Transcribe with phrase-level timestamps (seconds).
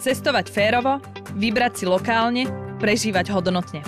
[0.00, 0.96] Cestovať férovo,
[1.36, 2.48] vybrať si lokálne,
[2.80, 3.84] prežívať hodnotne.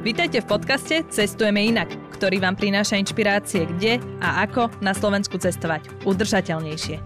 [0.00, 5.92] Vítajte v podcaste Cestujeme inak, ktorý vám prináša inšpirácie kde a ako na Slovensku cestovať
[6.08, 7.04] udržateľnejšie.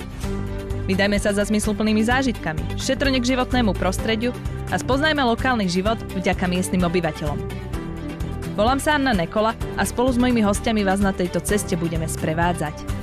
[0.86, 4.30] Vydajme sa za zmysluplnými zážitkami, šetrne k životnému prostrediu
[4.70, 7.42] a spoznajme lokálny život vďaka miestnym obyvateľom.
[8.54, 12.93] Volám sa Anna Nekola a spolu s mojimi hostiami vás na tejto ceste budeme sprevádzať.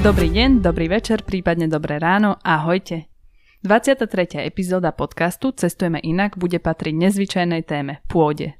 [0.00, 3.04] Dobrý deň, dobrý večer, prípadne dobré ráno, ahojte.
[3.60, 4.48] 23.
[4.48, 8.56] epizóda podcastu Cestujeme inak bude patriť nezvyčajnej téme– pôde.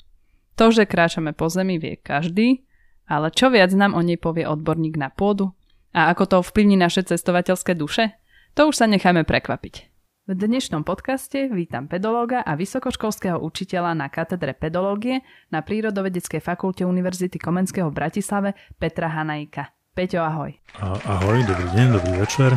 [0.61, 2.69] To, že kráčame po zemi, vie každý,
[3.09, 5.57] ale čo viac nám o nej povie odborník na pôdu?
[5.97, 8.21] A ako to vplyvní naše cestovateľské duše?
[8.53, 9.89] To už sa necháme prekvapiť.
[10.29, 17.41] V dnešnom podcaste vítam pedológa a vysokoškolského učiteľa na katedre pedológie na Prírodovedeckej fakulte Univerzity
[17.41, 19.80] Komenského v Bratislave Petra Hanajka.
[19.91, 20.55] Peťo, ahoj.
[21.03, 22.55] Ahoj, dobrý deň, dobrý večer.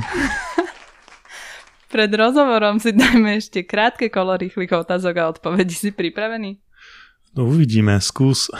[1.93, 5.73] Pred rozhovorom si dajme ešte krátke kolo rýchlych otázok a odpovedí.
[5.73, 6.61] Si pripravený?
[7.33, 8.53] No uvidíme, skús.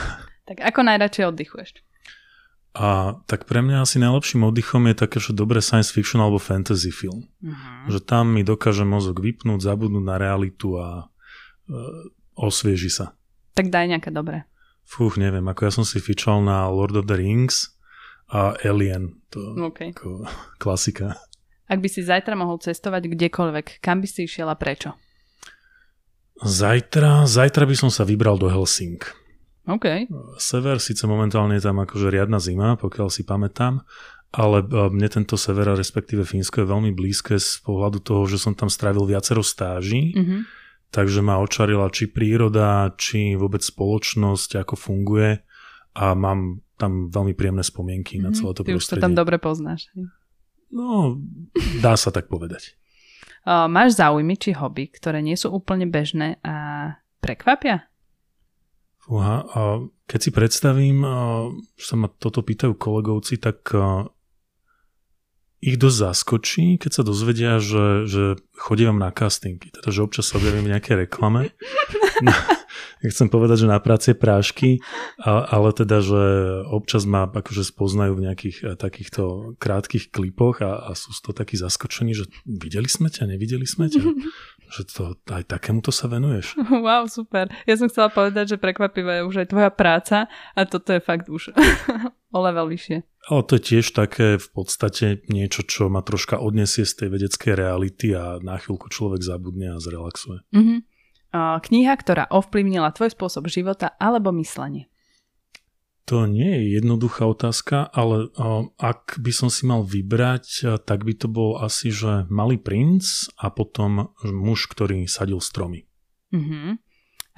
[0.50, 1.86] Tak ako najradšej oddychuješ?
[2.74, 6.90] A tak pre mňa asi najlepším oddychom je také, že dobré science fiction alebo fantasy
[6.90, 7.30] film.
[7.46, 7.94] Uh-huh.
[7.94, 11.06] Že tam mi dokáže mozog vypnúť, zabudnúť na realitu a
[11.70, 11.78] e,
[12.34, 13.14] osvieži sa.
[13.54, 14.50] Tak daj nejaké dobré.
[14.82, 17.73] Fúch, neviem, ako ja som si fičal na Lord of the Rings
[18.32, 19.92] a Alien, to okay.
[19.92, 20.24] ako
[20.64, 21.20] klasika.
[21.68, 24.94] Ak by si zajtra mohol cestovať kdekoľvek, kam by si išiel a prečo?
[26.44, 29.00] Zajtra, zajtra by som sa vybral do Helsing.
[29.64, 30.12] OK.
[30.36, 33.80] Sever, síce momentálne je tam akože riadna zima, pokiaľ si pamätám,
[34.36, 38.52] ale e, mne tento sever, respektíve Fínsko je veľmi blízke z pohľadu toho, že som
[38.52, 40.40] tam strávil viacero stáží, mm-hmm.
[40.92, 45.40] takže ma očarila či príroda, či vôbec spoločnosť, ako funguje
[45.96, 48.26] a mám tam veľmi príjemné spomienky mm-hmm.
[48.28, 48.38] na mhm.
[48.38, 48.80] celé to Ty prostredie.
[48.80, 49.88] už to tam dobre poznáš.
[50.74, 51.18] No,
[51.80, 52.74] dá sa tak povedať.
[53.44, 56.56] Uh, máš záujmy či hobby, ktoré nie sú úplne bežné a
[57.20, 57.92] prekvapia?
[59.04, 61.04] Fúha, uh, keď si predstavím,
[61.76, 63.76] že sa ma toto pýtajú kolegovci, tak
[65.64, 68.24] ich dosť zaskočí, keď sa dozvedia, že, že
[68.60, 71.56] chodím na castingy, teda že občas sa objavím v nejakej reklame.
[73.04, 74.80] Chcem povedať, že na práce prášky,
[75.26, 76.24] ale teda, že
[76.72, 81.36] občas ma akože spoznajú v nejakých eh, takýchto krátkých klipoch a, a sú z toho
[81.36, 84.02] takí zaskočení, že videli sme ťa, nevideli sme ťa.
[84.74, 86.58] že to, aj takémuto sa venuješ.
[86.84, 87.48] Wow, super.
[87.70, 90.18] Ja som chcela povedať, že prekvapivé je už aj tvoja práca
[90.58, 91.54] a toto je fakt už
[92.36, 93.06] o level vyššie.
[93.32, 97.54] Ale to je tiež také v podstate niečo, čo ma troška odnesie z tej vedeckej
[97.56, 100.44] reality a na chvíľku človek zabudne a zrelaxuje.
[100.52, 100.93] Mm-hmm
[101.34, 104.88] kniha, ktorá ovplyvnila tvoj spôsob života alebo myslenie?
[106.06, 108.28] To nie je jednoduchá otázka, ale
[108.76, 113.48] ak by som si mal vybrať, tak by to bol asi, že Malý princ a
[113.48, 115.88] potom muž, ktorý sadil stromy.
[116.36, 116.76] Uh-huh.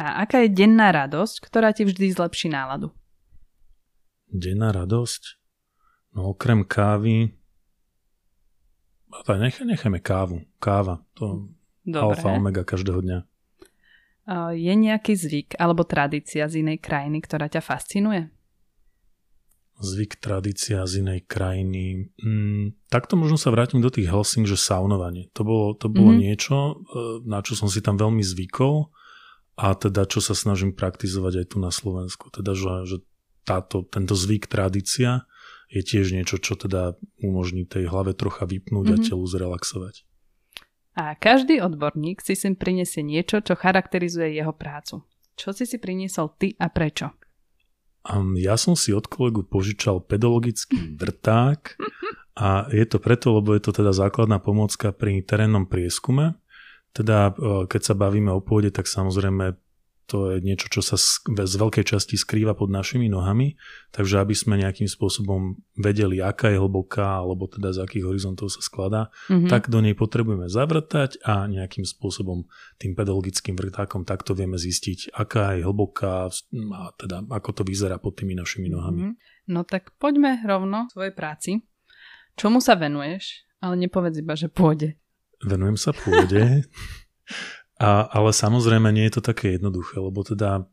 [0.02, 2.90] A aká je denná radosť, ktorá ti vždy zlepší náladu?
[4.28, 5.40] Denná radosť?
[6.18, 7.38] No okrem kávy...
[9.30, 10.44] Nech, nechajme kávu.
[10.60, 11.06] Káva.
[11.22, 11.54] To
[11.86, 12.18] Dobre.
[12.18, 13.20] alfa omega každého dňa.
[14.58, 18.34] Je nejaký zvyk alebo tradícia z inej krajiny, ktorá ťa fascinuje?
[19.76, 22.10] Zvyk, tradícia z inej krajiny.
[22.24, 25.28] Mm, takto možno sa vrátim do tých Helsing, že saunovanie.
[25.36, 26.26] To bolo, to bolo mm-hmm.
[26.26, 26.74] niečo, e,
[27.28, 28.88] na čo som si tam veľmi zvykol
[29.60, 32.32] a teda čo sa snažím praktizovať aj tu na Slovensku.
[32.32, 32.98] Teda, že, že
[33.44, 35.28] táto, tento zvyk, tradícia
[35.68, 38.96] je tiež niečo, čo teda umožní tej hlave trocha vypnúť mm-hmm.
[38.96, 39.08] a mhm.
[39.12, 39.96] telu zrelaxovať.
[40.96, 45.04] A každý odborník si sem prinesie niečo, čo charakterizuje jeho prácu.
[45.36, 47.12] Čo si si priniesol ty a prečo?
[48.08, 51.76] Um, ja som si od kolegu požičal pedologický vrták
[52.40, 56.40] a je to preto, lebo je to teda základná pomocka pri terénnom prieskume.
[56.96, 59.60] Teda e, keď sa bavíme o pôde, tak samozrejme
[60.06, 63.58] to je niečo, čo sa z veľkej časti skrýva pod našimi nohami,
[63.90, 68.62] takže aby sme nejakým spôsobom vedeli, aká je hlboká, alebo teda z akých horizontov sa
[68.62, 69.50] skladá, mm-hmm.
[69.50, 72.46] tak do nej potrebujeme zavrtať a nejakým spôsobom
[72.78, 78.14] tým pedologickým vrtákom takto vieme zistiť, aká je hlboká a teda ako to vyzerá pod
[78.22, 79.10] tými našimi nohami.
[79.10, 79.50] Mm-hmm.
[79.50, 81.66] No tak poďme rovno svojej práci.
[82.38, 83.46] Čomu sa venuješ?
[83.64, 85.00] Ale nepovedz iba, že pôjde.
[85.42, 86.62] Venujem sa pôde.
[87.76, 90.64] A, ale samozrejme nie je to také jednoduché, lebo teda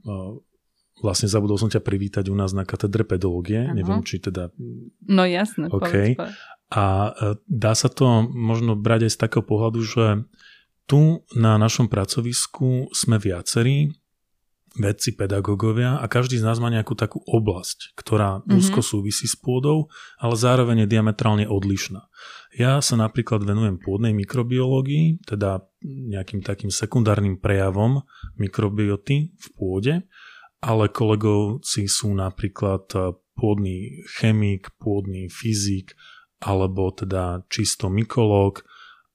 [1.02, 3.66] vlastne zabudol som ťa privítať u nás na katedre pedológie.
[3.66, 3.74] Aha.
[3.74, 4.54] Neviem, či teda...
[5.10, 5.66] No jasné.
[5.66, 6.14] Okay.
[6.14, 6.36] Povedz, povedz.
[6.72, 6.84] A
[7.50, 10.06] dá sa to možno brať aj z takého pohľadu, že
[10.86, 13.92] tu na našom pracovisku sme viacerí
[14.72, 18.56] vedci, pedagógovia a každý z nás má nejakú takú oblasť, ktorá mm-hmm.
[18.56, 22.08] úzko súvisí s pôdou, ale zároveň je diametrálne odlišná.
[22.52, 28.04] Ja sa napríklad venujem pôdnej mikrobiológii, teda nejakým takým sekundárnym prejavom
[28.36, 29.94] mikrobioty v pôde,
[30.60, 35.96] ale kolegovci sú napríklad eh, pôdny chemik, pôdny fyzik,
[36.44, 38.66] alebo teda čisto mykológ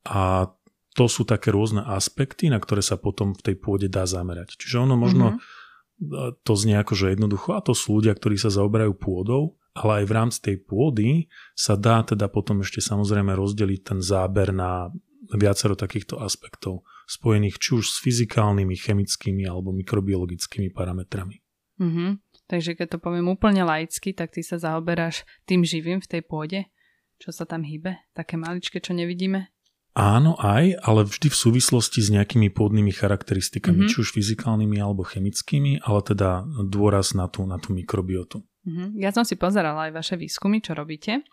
[0.08, 0.50] a
[0.98, 4.58] to sú také rôzne aspekty, na ktoré sa potom v tej pôde dá zamerať.
[4.58, 6.42] Čiže ono možno mm-hmm.
[6.42, 10.06] to znie ako, že jednoducho, a to sú ľudia, ktorí sa zaoberajú pôdou, ale aj
[10.10, 14.90] v rámci tej pôdy sa dá teda potom ešte samozrejme rozdeliť ten záber na
[15.34, 21.44] viacero takýchto aspektov, spojených či už s fyzikálnymi, chemickými alebo mikrobiologickými parametrami.
[21.78, 22.10] Mm-hmm.
[22.48, 26.60] Takže keď to poviem úplne laicky, tak ty sa zaoberáš tým živým v tej pôde,
[27.20, 29.52] čo sa tam hýbe, také maličké, čo nevidíme?
[29.98, 33.92] Áno, aj, ale vždy v súvislosti s nejakými pôdnymi charakteristikami, mm-hmm.
[33.98, 38.46] či už fyzikálnymi alebo chemickými, ale teda dôraz na tú, na tú mikrobiotu.
[38.68, 39.00] Mm-hmm.
[39.00, 41.24] Ja som si pozerala aj vaše výskumy, čo robíte.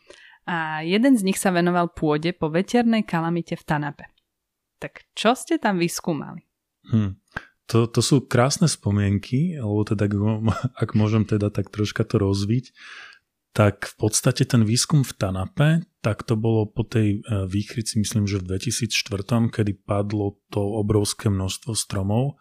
[0.46, 4.06] A jeden z nich sa venoval pôde po veternej kalamite v Tanape.
[4.78, 6.46] Tak čo ste tam vyskúmali?
[6.92, 7.19] Hm.
[7.72, 10.04] To, to sú krásne spomienky, alebo teda,
[10.76, 12.76] ak môžem teda tak troška to rozviť,
[13.54, 15.70] tak v podstate ten výskum v Tanape,
[16.04, 21.31] tak to bolo po tej e, výchrici, myslím, že v 2004, kedy padlo to obrovské
[21.31, 22.36] množstvo stromov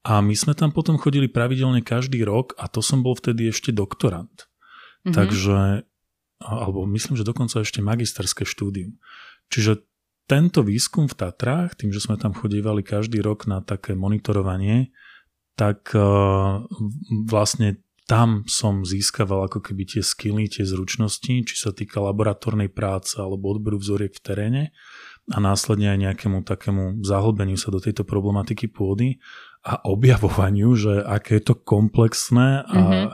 [0.00, 3.68] a my sme tam potom chodili pravidelne každý rok a to som bol vtedy ešte
[3.68, 4.48] doktorant.
[5.04, 5.14] Mm-hmm.
[5.16, 5.84] Takže,
[6.40, 8.96] alebo myslím, že dokonca ešte magisterské štúdium.
[9.52, 9.84] Čiže
[10.24, 14.94] tento výskum v Tatrách, tým, že sme tam chodívali každý rok na také monitorovanie,
[15.58, 16.64] tak uh,
[17.28, 23.14] vlastne tam som získaval ako keby tie skily, tie zručnosti, či sa týka laboratórnej práce
[23.20, 24.62] alebo odberu vzoriek v teréne
[25.30, 29.22] a následne aj nejakému takému zahlbeniu sa do tejto problematiky pôdy
[29.60, 33.06] a objavovaniu, že aké je to komplexné a mm-hmm.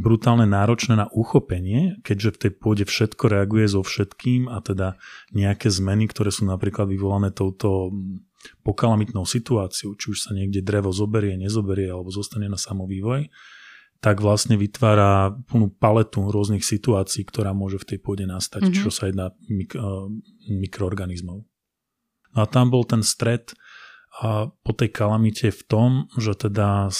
[0.00, 4.96] brutálne náročné na uchopenie, keďže v tej pôde všetko reaguje so všetkým a teda
[5.36, 7.92] nejaké zmeny, ktoré sú napríklad vyvolané touto
[8.64, 13.28] pokalamitnou situáciou, či už sa niekde drevo zoberie, nezoberie alebo zostane na samovývoj,
[14.02, 18.82] tak vlastne vytvára plnú paletu rôznych situácií, ktorá môže v tej pôde nastať, mm-hmm.
[18.82, 20.10] čo sa jedná mik- uh,
[20.50, 21.46] mikroorganizmov.
[22.32, 23.61] No a tam bol ten stred a
[24.50, 26.92] po tej kalamite v tom, že teda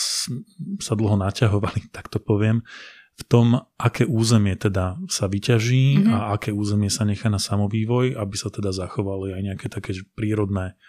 [0.81, 2.65] sa dlho naťahovali, tak to poviem,
[3.13, 6.13] v tom, aké územie teda sa vyťaží mm-hmm.
[6.17, 10.81] a aké územie sa nechá na samovývoj, aby sa teda zachovali aj nejaké také prírodné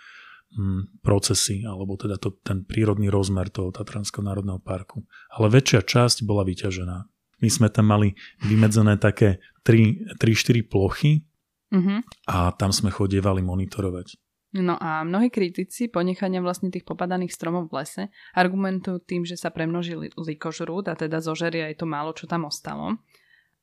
[0.53, 5.01] Mm, procesy, alebo teda to, ten prírodný rozmer toho Tatranského národného parku.
[5.33, 6.97] Ale väčšia časť bola vyťažená.
[7.41, 8.13] My sme tam mali
[8.45, 10.21] vymedzené také 3-4
[10.69, 11.25] plochy
[11.73, 12.05] uh-huh.
[12.29, 14.13] a tam sme chodievali monitorovať.
[14.53, 18.03] No a mnohí kritici ponechania vlastne tých popadaných stromov v lese
[18.38, 23.01] argumentujú tým, že sa premnožili likožrút a teda zožeria aj to málo, čo tam ostalo.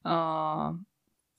[0.03, 0.75] Uh,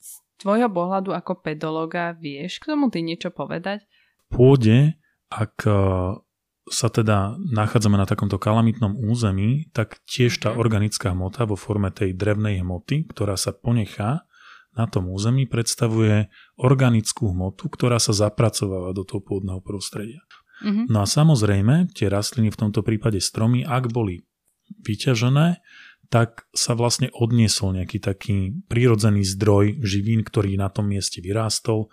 [0.00, 0.10] z
[0.40, 3.84] tvojho pohľadu ako pedologa vieš k tomu ty niečo povedať?
[4.32, 4.96] Pôde
[5.32, 5.64] ak
[6.68, 10.58] sa teda nachádzame na takomto kalamitnom území, tak tiež tá mhm.
[10.60, 14.28] organická hmota vo forme tej drevnej hmoty, ktorá sa ponechá
[14.72, 20.24] na tom území, predstavuje organickú hmotu, ktorá sa zapracováva do toho pôdneho prostredia.
[20.64, 20.86] Mm-hmm.
[20.88, 24.24] No a samozrejme, tie rastliny, v tomto prípade stromy, ak boli
[24.80, 25.60] vyťažené,
[26.12, 28.36] tak sa vlastne odniesol nejaký taký
[28.68, 31.88] prírodzený zdroj živín, ktorý na tom mieste vyrástol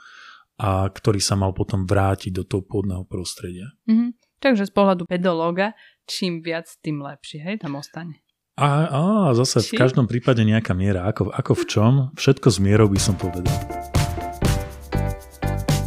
[0.60, 3.72] a ktorý sa mal potom vrátiť do toho pôdneho prostredia.
[3.88, 4.20] Mm-hmm.
[4.40, 5.76] Takže z pohľadu pedológa,
[6.08, 8.24] čím viac, tým lepšie, hej, tam ostane.
[8.60, 9.02] A, a
[9.40, 9.80] zase Či?
[9.80, 11.08] v každom prípade nejaká miera.
[11.08, 11.94] Ako, ako v čom?
[12.20, 13.56] Všetko s mierou by som povedal.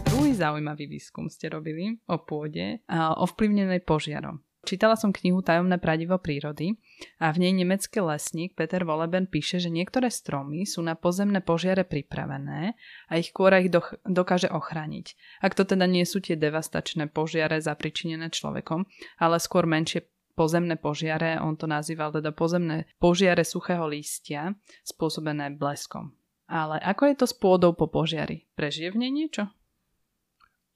[0.09, 4.41] Druhý zaujímavý výskum ste robili o pôde ovplyvnenej požiarom.
[4.64, 6.81] Čítala som knihu Tajomné pradivo prírody
[7.21, 11.85] a v nej nemecký lesník Peter Woleben píše, že niektoré stromy sú na pozemné požiare
[11.85, 12.73] pripravené
[13.11, 15.19] a ich kôra ich do- dokáže ochrániť.
[15.45, 18.88] Ak to teda nie sú tie devastačné požiare zapričinené človekom,
[19.21, 26.16] ale skôr menšie pozemné požiare, on to nazýval teda pozemné požiare suchého lístia, spôsobené bleskom.
[26.52, 28.44] Ale ako je to s pôdou po požiari?
[28.52, 29.48] Prežije v nej niečo?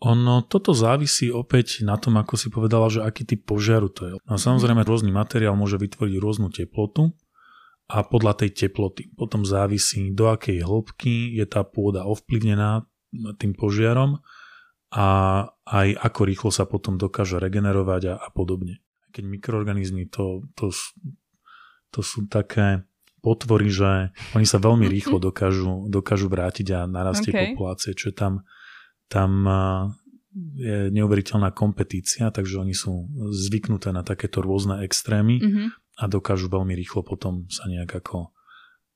[0.05, 4.13] Ono, toto závisí opäť na tom, ako si povedala, že aký typ požiaru to je.
[4.29, 7.17] No samozrejme rôzny materiál môže vytvoriť rôznu teplotu
[7.89, 12.85] a podľa tej teploty potom závisí, do akej hĺbky je tá pôda ovplyvnená
[13.41, 14.21] tým požiarom
[14.93, 15.07] a
[15.65, 18.85] aj ako rýchlo sa potom dokáže regenerovať a, a podobne.
[19.17, 20.69] Keď mikroorganizmy to, to,
[21.89, 22.85] to sú také
[23.25, 27.57] potvory, že oni sa veľmi rýchlo dokážu, dokážu vrátiť a narastie okay.
[27.57, 28.45] populácie, čo tam
[29.07, 29.47] tam
[30.37, 35.41] je neuveriteľná kompetícia, takže oni sú zvyknuté na takéto rôzne extrémy.
[35.41, 35.69] Mm-hmm.
[35.97, 38.37] a dokážu veľmi rýchlo potom sa nejak ako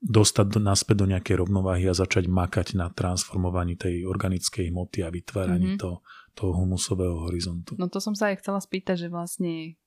[0.01, 5.09] dostať do, naspäť do nejakej rovnováhy a začať makať na transformovaní tej organickej hmoty a
[5.09, 5.81] vytváraní mm-hmm.
[5.81, 6.05] to,
[6.37, 7.77] toho humusového horizontu.
[7.81, 9.81] No to som sa aj chcela spýtať, že vlastne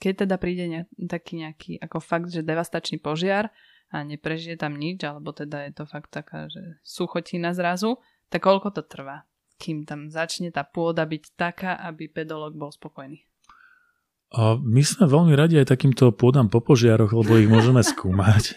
[0.00, 3.52] keď teda príde ne, taký nejaký ako fakt, že devastačný požiar
[3.92, 8.00] a neprežije tam nič, alebo teda je to fakt taká, že suchotina zrazu,
[8.32, 9.28] tak koľko to trvá,
[9.60, 13.28] kým tam začne tá pôda byť taká, aby pedolog bol spokojný?
[14.30, 18.54] A my sme veľmi radi aj takýmto pôdam po požiaroch, lebo ich môžeme skúmať.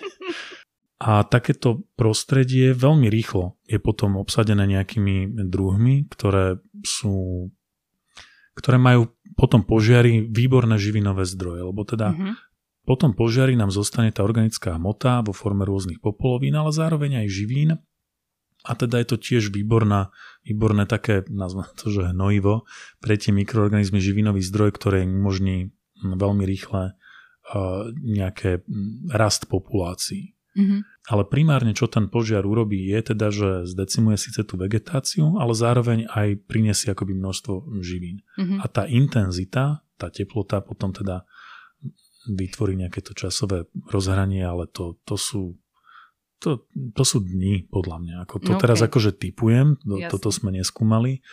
[1.03, 7.49] A takéto prostredie veľmi rýchlo je potom obsadené nejakými druhmi, ktoré sú
[8.53, 12.33] ktoré majú potom požiari výborné živinové zdroje, lebo teda mm-hmm.
[12.85, 17.69] potom požiari nám zostane tá organická hmota vo forme rôznych popolovín, ale zároveň aj živín.
[18.63, 20.15] A teda je to tiež výborná,
[20.47, 22.63] výborné také, nazvem to, že hnojivo
[23.03, 28.63] pre tie mikroorganizmy živinový zdroj, ktoré im umožní veľmi rýchle uh, nejaké
[29.11, 30.31] rast populácií.
[30.53, 30.79] Mm-hmm.
[31.09, 36.07] Ale primárne, čo ten požiar urobí, je teda, že zdecimuje síce tú vegetáciu, ale zároveň
[36.07, 38.23] aj prinesie akoby množstvo živín.
[38.39, 38.59] Mm-hmm.
[38.61, 41.27] A tá intenzita, tá teplota potom teda
[42.29, 45.59] vytvorí nejaké to časové rozhranie, ale to, to sú
[46.43, 48.15] to, to sú dni, podľa mňa.
[48.27, 48.61] Ako to okay.
[48.67, 51.23] teraz akože typujem, to, toto sme neskúmali,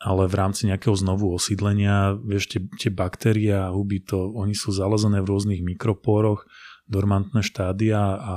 [0.00, 4.72] ale v rámci nejakého znovu osídlenia, vieš, tie, tie baktérie a huby, to, oni sú
[4.72, 6.48] zalezené v rôznych mikropóroch,
[6.88, 8.34] dormantné štádia a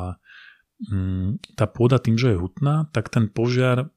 [0.86, 3.90] mm, tá pôda tým, že je hutná, tak ten požiar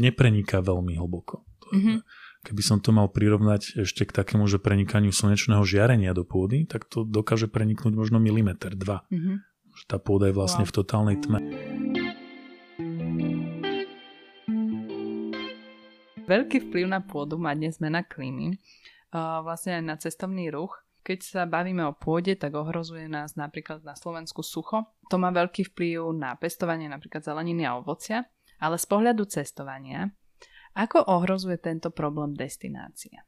[0.00, 1.44] nepreniká veľmi hlboko.
[1.70, 1.98] Mm-hmm.
[2.40, 6.88] Keby som to mal prirovnať ešte k takému, že prenikaniu slnečného žiarenia do pôdy, tak
[6.88, 9.04] to dokáže preniknúť možno milimeter, dva.
[9.12, 9.36] Mm-hmm.
[9.84, 10.70] Tá pôda je vlastne wow.
[10.72, 11.38] v totálnej tme.
[16.24, 18.56] Veľký vplyv na pôdu má dnes zmena klímy,
[19.44, 20.78] vlastne aj na cestovný ruch.
[21.10, 24.94] Keď sa bavíme o pôde, tak ohrozuje nás napríklad na Slovensku sucho.
[25.10, 28.30] To má veľký vplyv na pestovanie napríklad zeleniny a ovocia,
[28.62, 30.14] ale z pohľadu cestovania,
[30.78, 33.26] ako ohrozuje tento problém destinácia?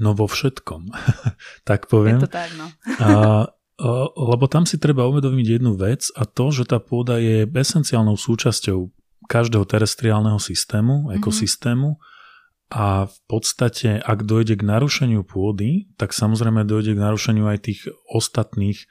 [0.00, 0.88] No vo všetkom,
[1.68, 2.24] tak poviem.
[2.24, 2.72] Je to tak, no.
[2.96, 3.08] a,
[3.44, 8.16] a, lebo tam si treba uvedomiť jednu vec a to, že tá pôda je esenciálnou
[8.16, 8.88] súčasťou
[9.28, 11.20] každého terestriálneho systému, mhm.
[11.20, 12.14] ekosystému, mm-hmm
[12.66, 17.86] a v podstate, ak dojde k narušeniu pôdy, tak samozrejme dojde k narušeniu aj tých
[18.10, 18.82] ostatných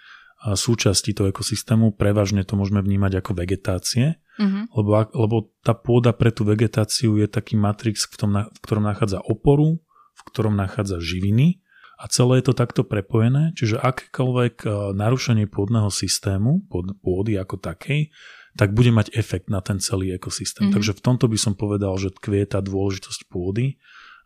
[0.55, 1.98] súčastí toho ekosystému.
[1.98, 4.72] Prevažne to môžeme vnímať ako vegetácie, mm-hmm.
[4.77, 9.20] lebo, lebo tá pôda pre tú vegetáciu je taký matrix, v, tom, v ktorom nachádza
[9.25, 9.82] oporu,
[10.15, 11.60] v ktorom nachádza živiny
[11.96, 14.67] a celé je to takto prepojené, čiže akékoľvek
[15.00, 16.67] narušenie pôdneho systému,
[17.01, 18.12] pôdy ako takej,
[18.55, 20.67] tak bude mať efekt na ten celý ekosystém.
[20.67, 20.75] Mm-hmm.
[20.79, 23.77] Takže v tomto by som povedal, že tkvie tá dôležitosť pôdy,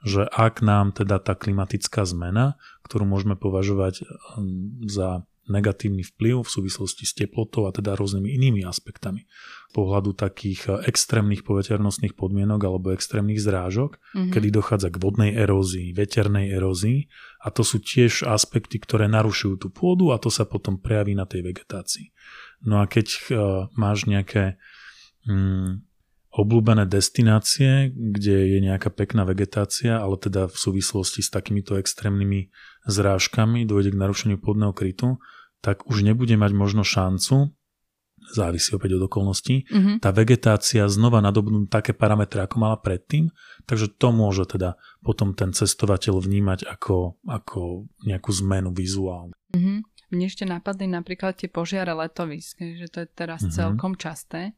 [0.05, 2.55] že ak nám teda tá klimatická zmena,
[2.87, 8.61] ktorú môžeme považovať hm, za negatívny vplyv v súvislosti s teplotou a teda rôznymi inými
[8.63, 9.25] aspektami.
[9.73, 14.31] Pohľadu takých eh, extrémnych poveternostných podmienok alebo extrémnych zrážok, mm-hmm.
[14.31, 17.09] kedy dochádza k vodnej erózii, veternej erózii
[17.41, 21.25] a to sú tiež aspekty, ktoré narušujú tú pôdu a to sa potom prejaví na
[21.25, 22.13] tej vegetácii.
[22.65, 23.19] No a keď uh,
[23.75, 24.59] máš nejaké
[25.27, 25.83] um,
[26.29, 32.53] obľúbené destinácie, kde je nejaká pekná vegetácia, ale teda v súvislosti s takýmito extrémnymi
[32.85, 35.17] zrážkami dojde k narušeniu pôdneho krytu,
[35.59, 37.51] tak už nebude mať možno šancu,
[38.29, 39.95] závisí opäť od okolností, mm-hmm.
[40.05, 43.33] tá vegetácia znova nadobnúť také parametre, ako mala predtým,
[43.65, 49.33] takže to môže teda potom ten cestovateľ vnímať ako, ako nejakú zmenu vizuálnu.
[49.55, 49.77] Mm-hmm.
[50.09, 53.57] Mne ešte napadli napríklad tie požiare letovisk, že to je teraz mm-hmm.
[53.57, 54.57] celkom časté,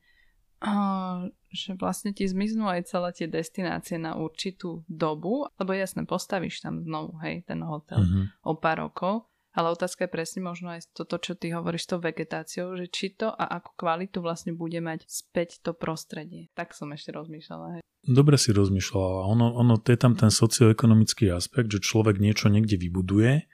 [1.52, 6.86] že vlastne ti zmiznú aj celé tie destinácie na určitú dobu, lebo jasne, postavíš tam
[6.86, 8.26] znovu, hej, ten hotel mm-hmm.
[8.46, 12.00] o pár rokov, ale otázka je presne možno aj toto, čo ty hovoríš s tou
[12.00, 16.48] vegetáciou, že či to a akú kvalitu vlastne bude mať späť to prostredie.
[16.56, 17.68] Tak som ešte rozmýšľala.
[17.76, 17.82] Hej.
[18.08, 19.28] Dobre si rozmýšľala.
[19.28, 23.51] Ono, ono, to je tam ten socioekonomický aspekt, že človek niečo niekde vybuduje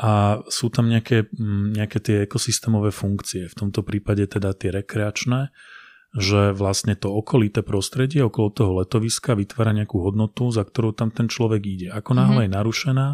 [0.00, 5.52] a sú tam nejaké, mm, nejaké tie ekosystémové funkcie, v tomto prípade teda tie rekreačné,
[6.16, 11.28] že vlastne to okolité prostredie okolo toho letoviska vytvára nejakú hodnotu, za ktorou tam ten
[11.28, 11.88] človek ide.
[11.92, 12.50] Ako náhle mm-hmm.
[12.50, 13.08] je narušená,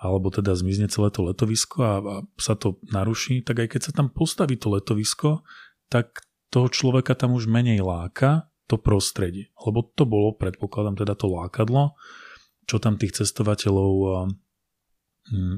[0.00, 3.92] alebo teda zmizne celé to letovisko a, a sa to naruší, tak aj keď sa
[3.92, 5.44] tam postaví to letovisko,
[5.92, 9.50] tak toho človeka tam už menej láka to prostredie.
[9.60, 11.98] Lebo to bolo, predpokladám, teda to lákadlo,
[12.64, 13.92] čo tam tých cestovateľov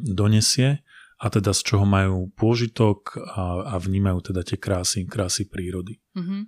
[0.03, 0.83] donesie
[1.23, 6.03] a teda z čoho majú pôžitok a, a vnímajú teda tie krásy, krásy prírody.
[6.19, 6.43] Mm-hmm.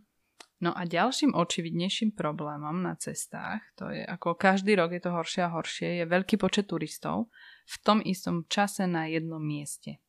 [0.65, 5.43] No a ďalším očividnejším problémom na cestách, to je ako každý rok je to horšie
[5.45, 7.29] a horšie, je veľký počet turistov,
[7.69, 10.01] v tom istom čase na jednom mieste.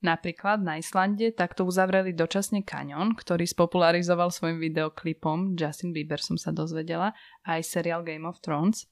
[0.00, 6.56] Napríklad na Islande takto uzavreli dočasne kaňon, ktorý spopularizoval svojim videoklipom, Justin Bieber som sa
[6.56, 7.12] dozvedela,
[7.44, 8.88] aj seriál Game of Thrones.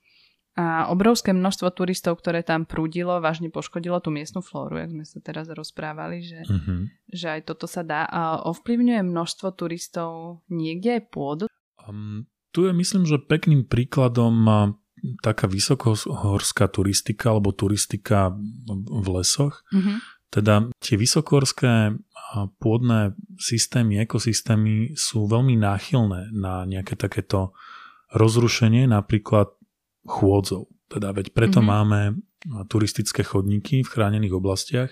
[0.58, 5.22] A obrovské množstvo turistov, ktoré tam prúdilo, vážne poškodilo tú miestnu flóru, jak sme sa
[5.22, 6.90] teraz rozprávali, že, uh-huh.
[7.14, 8.02] že aj toto sa dá.
[8.10, 11.44] A ovplyvňuje množstvo turistov niekde aj pôdu?
[11.86, 14.34] Um, tu je myslím, že pekným príkladom
[15.22, 18.34] taká vysokohorská turistika alebo turistika
[18.90, 19.62] v lesoch.
[19.70, 21.96] Uh-huh teda tie vysokorské
[22.60, 27.56] pôdne systémy, ekosystémy sú veľmi náchylné na nejaké takéto
[28.12, 29.56] rozrušenie, napríklad
[30.08, 30.72] chôdzov.
[30.88, 31.68] Teda veď preto mm-hmm.
[31.68, 32.00] máme
[32.72, 34.90] turistické chodníky v chránených oblastiach,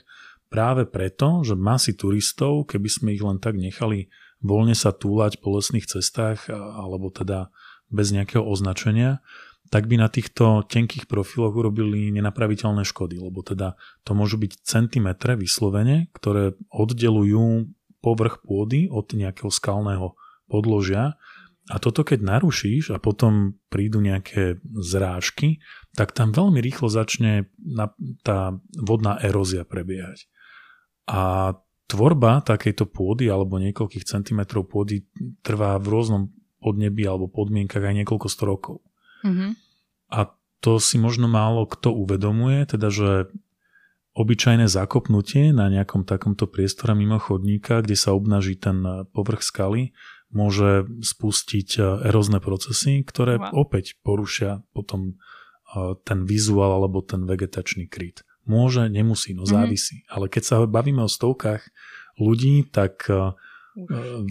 [0.53, 4.13] práve preto, že masy turistov, keby sme ich len tak nechali
[4.45, 7.49] voľne sa túlať po lesných cestách alebo teda
[7.89, 9.25] bez nejakého označenia,
[9.67, 13.75] tak by na týchto tenkých profiloch urobili nenapraviteľné škody, lebo teda
[14.07, 17.67] to môžu byť centimetre vyslovene, ktoré oddelujú
[17.99, 20.15] povrch pôdy od nejakého skalného
[20.47, 21.19] podložia
[21.67, 25.59] a toto keď narušíš a potom prídu nejaké zrážky,
[25.99, 27.51] tak tam veľmi rýchlo začne
[28.23, 30.31] tá vodná erózia prebiehať.
[31.11, 31.55] A
[31.91, 35.07] tvorba takejto pôdy alebo niekoľkých centimetrov pôdy
[35.43, 36.23] trvá v rôznom
[36.63, 38.77] podnebí alebo podmienkach aj niekoľko sto rokov.
[39.23, 39.51] Mm-hmm.
[40.15, 43.31] A to si možno málo kto uvedomuje, teda že
[44.17, 48.81] obyčajné zakopnutie na nejakom takomto priestore mimo chodníka, kde sa obnaží ten
[49.13, 49.93] povrch skaly,
[50.37, 53.65] môže spustiť e, erózne procesy, ktoré wow.
[53.65, 55.17] opäť porušia potom
[55.73, 58.21] e, ten vizuál alebo ten vegetačný kryt.
[58.45, 59.51] Môže, nemusí, no mhm.
[59.51, 60.05] závisí.
[60.05, 60.13] Mm-hmm.
[60.13, 61.67] Ale keď sa bavíme o stovkách
[62.17, 63.37] ľudí, tak uh,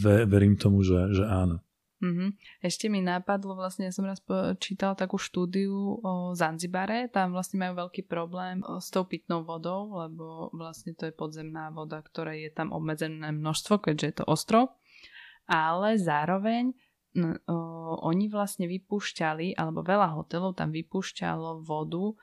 [0.01, 1.61] ve, verím tomu, že, že áno.
[2.03, 2.29] Mm-hmm.
[2.59, 4.19] Ešte mi napadlo, vlastne ja som raz
[4.59, 10.51] čítala takú štúdiu o Zanzibare, tam vlastne majú veľký problém s tou pitnou vodou, lebo
[10.51, 14.75] vlastne to je podzemná voda, ktorá je tam obmedzené množstvo, keďže je to ostrov,
[15.45, 16.73] ale zároveň
[17.15, 17.37] no,
[18.05, 22.15] oni vlastne vypúšťali, alebo veľa hotelov tam vypúšťalo vodu, o,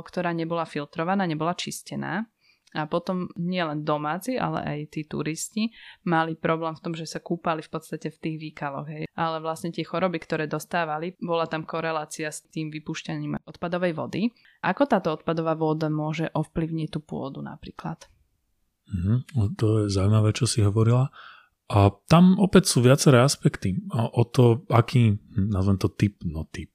[0.00, 2.26] ktorá nebola filtrovaná, nebola čistená
[2.70, 5.74] a potom nielen domáci, ale aj tí turisti
[6.06, 8.86] mali problém v tom, že sa kúpali v podstate v tých výkaloch.
[8.86, 9.04] Hej.
[9.18, 14.30] Ale vlastne tie choroby, ktoré dostávali, bola tam korelácia s tým vypúšťaním odpadovej vody.
[14.62, 18.06] Ako táto odpadová voda môže ovplyvniť tú pôdu napríklad?
[18.86, 19.26] Mm,
[19.58, 21.10] to je zaujímavé, čo si hovorila.
[21.70, 23.78] A tam opäť sú viaceré aspekty.
[23.94, 26.74] O to, aký, hm, nazvem to typ, no typ.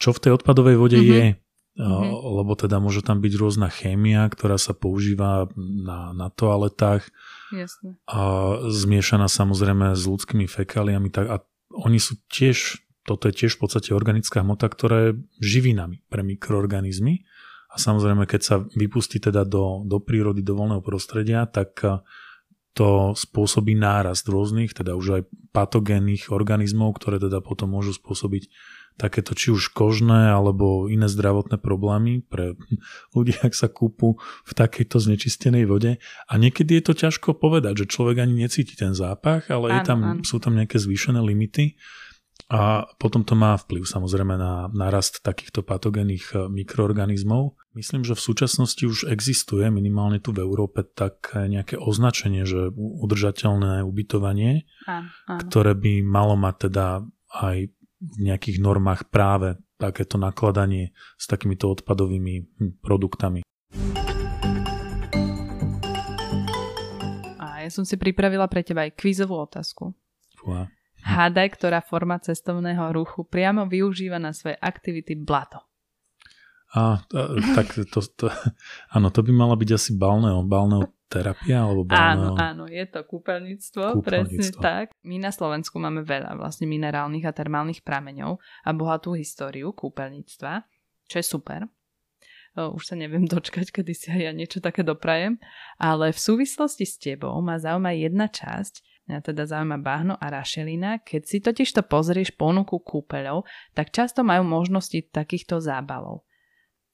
[0.00, 1.12] Čo v tej odpadovej vode mm-hmm.
[1.12, 1.24] je,
[1.72, 2.36] Mm-hmm.
[2.36, 7.08] lebo teda môže tam byť rôzna chémia, ktorá sa používa na, na toaletách
[7.48, 7.96] Jasne.
[8.04, 8.20] a
[8.68, 11.40] zmiešaná samozrejme s ľudskými fekáliami tak, a
[11.72, 12.76] oni sú tiež,
[13.08, 17.24] toto je tiež v podstate organická hmota, ktorá je živinami pre mikroorganizmy
[17.72, 21.80] a samozrejme keď sa vypustí teda do, do prírody, do voľného prostredia, tak
[22.72, 28.48] to spôsobí nárast rôznych, teda už aj patogénnych organizmov, ktoré teda potom môžu spôsobiť
[28.96, 32.56] takéto či už kožné alebo iné zdravotné problémy pre
[33.16, 35.96] ľudí, ak sa kúpu v takejto znečistenej vode.
[36.28, 39.80] A niekedy je to ťažko povedať, že človek ani necíti ten zápach, ale áno, je
[39.84, 41.76] tam, sú tam nejaké zvýšené limity.
[42.50, 47.54] A potom to má vplyv samozrejme na narast takýchto patogénnych e, mikroorganizmov.
[47.72, 53.80] Myslím, že v súčasnosti už existuje minimálne tu v Európe tak nejaké označenie, že udržateľné
[53.86, 55.40] ubytovanie, áno, áno.
[55.48, 56.86] ktoré by malo mať teda
[57.32, 57.56] aj
[58.02, 63.40] v nejakých normách práve takéto nakladanie s takýmito odpadovými hm, produktami.
[67.38, 69.94] A ja som si pripravila pre teba aj kvízovú otázku.
[70.36, 70.66] Fúha.
[71.02, 75.62] Hádaj, ktorá forma cestovného ruchu priamo využíva na svoje aktivity blato.
[76.72, 77.04] A,
[77.52, 78.32] tak to, to,
[78.96, 82.32] áno, to by mala byť asi balneo, balneo terapia alebo balneo...
[82.32, 84.96] Áno, áno, je to kúpeľníctvo, kúpeľníctvo, presne tak.
[85.04, 90.52] My na Slovensku máme veľa vlastne minerálnych a termálnych prameňov a bohatú históriu kúpeľníctva,
[91.12, 91.68] čo je super.
[92.56, 95.36] Už sa neviem dočkať, kedy si aj ja niečo také doprajem,
[95.76, 101.04] ale v súvislosti s tebou ma zaujíma jedna časť, mňa teda zaujíma bahno a rašelina.
[101.04, 103.44] Keď si totiž to pozrieš ponuku kúpeľov,
[103.76, 106.24] tak často majú možnosti takýchto zábalov.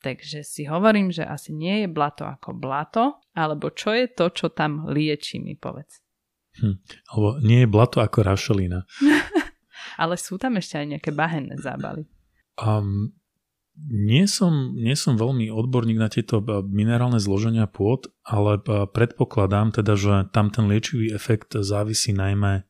[0.02, 4.50] Takže si hovorím, že asi nie je blato ako blato, alebo čo je to, čo
[4.50, 6.02] tam lieči, mi povedz.
[6.58, 6.74] Hm,
[7.14, 8.82] alebo nie je blato ako rašelina.
[10.02, 12.06] Ale sú tam ešte aj nejaké bahenné zábaly.
[12.58, 13.14] Um,
[13.86, 18.58] nie som, nie som veľmi odborník na tieto minerálne zloženia pôd, ale
[18.90, 22.66] predpokladám teda, že tam ten liečivý efekt závisí najmä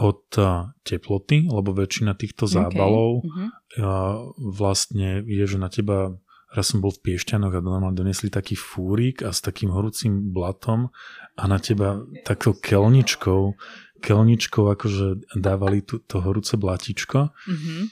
[0.00, 0.32] od
[0.80, 3.46] teploty, lebo väčšina týchto zábalov okay.
[3.84, 4.32] uh-huh.
[4.56, 6.16] vlastne je, že na teba
[6.50, 10.90] raz som bol v Piešťanoch a normálne donesli taký fúrik a s takým horúcim blatom
[11.38, 13.54] a na teba takou kelničkou,
[14.02, 17.30] kelničkou akože dávali tu, to horúce blatičko.
[17.30, 17.82] Mm-hmm.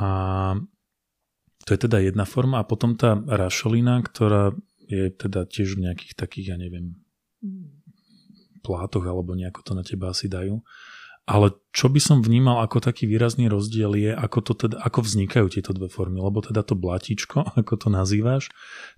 [0.00, 0.08] A
[1.62, 4.54] to je teda jedna forma a potom tá rašelina, ktorá
[4.90, 6.98] je teda tiež v nejakých takých, ja neviem,
[8.62, 10.62] plátoch alebo nejako to na teba asi dajú.
[11.22, 15.46] Ale čo by som vnímal ako taký výrazný rozdiel je, ako, to teda, ako vznikajú
[15.54, 18.50] tieto dve formy, lebo teda to blatíčko, ako to nazývaš,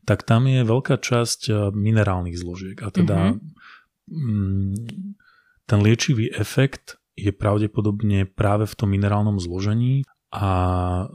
[0.08, 4.64] tak tam je veľká časť eh, minerálnych zložiek a teda mm-hmm.
[5.68, 10.02] ten liečivý efekt je pravdepodobne práve v tom minerálnom zložení
[10.34, 11.06] a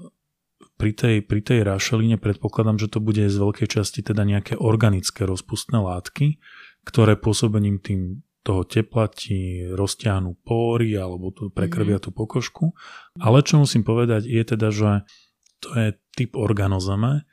[0.79, 5.27] pri tej, pri tej rašeline predpokladám, že to bude z veľkej časti teda nejaké organické
[5.27, 6.39] rozpustné látky,
[6.87, 12.07] ktoré pôsobením tým toho tepla ti roztiahnu póry alebo tu prekrvia mm-hmm.
[12.07, 12.65] tú pokožku.
[13.19, 15.03] Ale čo musím povedať je teda, že
[15.59, 17.27] to je typ organozeme,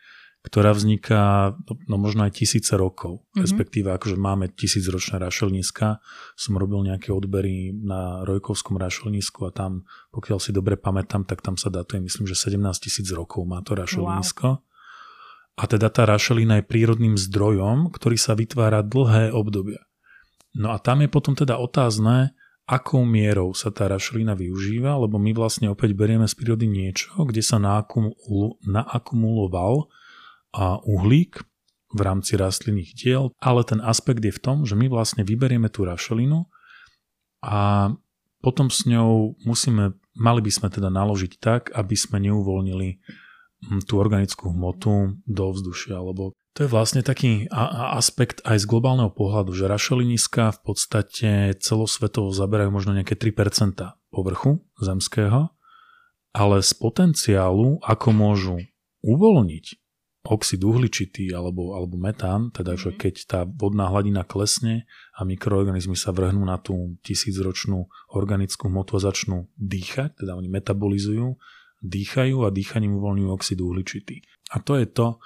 [0.46, 3.18] ktorá vzniká no, no možno aj tisíce rokov.
[3.18, 3.42] Mm-hmm.
[3.42, 5.98] Respektíve akože máme tisícročné rašelníska.
[6.38, 9.82] Som robil nejaké odbery na Rojkovskom rašelnísku a tam,
[10.14, 13.74] pokiaľ si dobre pamätám, tak tam sa datuje, myslím, že 17 tisíc rokov má to
[13.74, 14.46] rašelnísko.
[14.46, 14.62] Wow.
[15.56, 19.82] A teda tá rašelina je prírodným zdrojom, ktorý sa vytvára dlhé obdobia.
[20.54, 25.34] No a tam je potom teda otázne, akou mierou sa tá rašelina využíva, lebo my
[25.34, 29.90] vlastne opäť berieme z prírody niečo, kde sa naakumuloval
[30.56, 31.44] a uhlík
[31.92, 35.84] v rámci rastlinných diel, ale ten aspekt je v tom, že my vlastne vyberieme tú
[35.84, 36.48] rašelinu
[37.44, 37.92] a
[38.40, 42.88] potom s ňou musíme, mali by sme teda naložiť tak, aby sme neuvoľnili
[43.68, 47.52] hm, tú organickú hmotu do vzdušia, lebo to je vlastne taký
[47.92, 53.76] aspekt aj z globálneho pohľadu, že rašeliniska v podstate celosvetovo zaberajú možno nejaké 3%
[54.08, 55.52] povrchu zemského,
[56.32, 58.56] ale z potenciálu, ako môžu
[59.04, 59.85] uvoľniť
[60.26, 62.94] oxid uhličitý alebo, alebo metán, teda mm-hmm.
[62.94, 64.84] že keď tá vodná hladina klesne
[65.14, 71.38] a mikroorganizmy sa vrhnú na tú tisícročnú organickú hmotu a začnú dýchať, teda oni metabolizujú,
[71.80, 74.16] dýchajú a dýchaním uvoľňujú oxid uhličitý.
[74.54, 75.22] A to je to,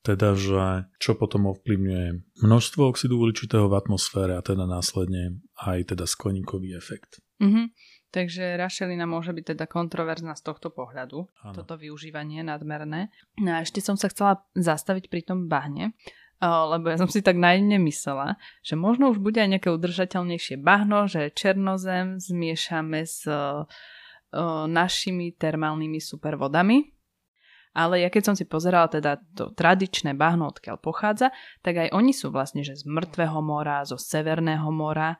[0.00, 6.08] teda, že čo potom ovplyvňuje množstvo oxidu uhličitého v atmosfére a teda následne aj teda
[6.08, 7.20] skleníkový efekt.
[7.36, 7.66] Mm-hmm.
[8.10, 11.54] Takže rašelina môže byť teda kontroverzná z tohto pohľadu, ano.
[11.54, 13.14] toto využívanie nadmerné.
[13.38, 15.94] No a ešte som sa chcela zastaviť pri tom bahne,
[16.42, 18.34] lebo ja som si tak naivne myslela,
[18.66, 23.30] že možno už bude aj nejaké udržateľnejšie bahno, že černozem zmiešame s
[24.66, 26.90] našimi termálnymi supervodami,
[27.70, 31.30] ale ja keď som si pozerala teda to tradičné bahno, odkiaľ pochádza,
[31.62, 35.14] tak aj oni sú vlastne, že z mŕtvého mora, zo severného mora,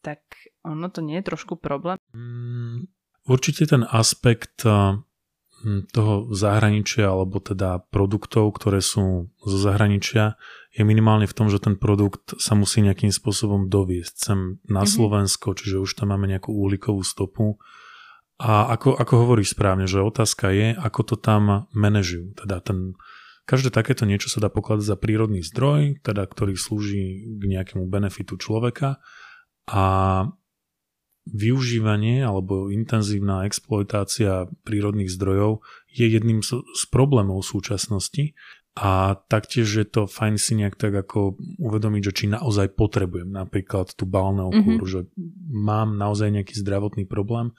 [0.00, 0.20] tak
[0.64, 1.96] ono to nie je trošku problém?
[2.16, 2.88] Mm,
[3.28, 4.64] určite ten aspekt
[5.92, 10.40] toho zahraničia alebo teda produktov, ktoré sú zo zahraničia,
[10.72, 14.88] je minimálne v tom, že ten produkt sa musí nejakým spôsobom doviesť sem na mm-hmm.
[14.88, 17.60] Slovensko, čiže už tam máme nejakú uhlíkovú stopu
[18.40, 22.40] a ako, ako hovoríš správne, že otázka je, ako to tam manažujú.
[22.40, 22.96] Teda ten,
[23.44, 28.40] každé takéto niečo sa dá pokladať za prírodný zdroj, teda ktorý slúži k nejakému benefitu
[28.40, 28.96] človeka
[29.70, 29.84] a
[31.30, 36.58] využívanie alebo intenzívna exploitácia prírodných zdrojov je jedným z,
[36.90, 38.34] problémov súčasnosti
[38.78, 43.94] a taktiež je to fajn si nejak tak ako uvedomiť, že či naozaj potrebujem napríklad
[43.94, 44.94] tú balnú kúru, mm-hmm.
[44.94, 45.00] že
[45.50, 47.50] mám naozaj nejaký zdravotný problém,